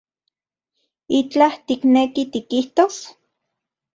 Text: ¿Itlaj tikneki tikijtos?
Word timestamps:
¿Itlaj 1.17 1.55
tikneki 1.65 2.23
tikijtos? 2.31 2.95